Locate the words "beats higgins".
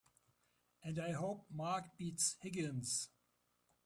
1.95-3.09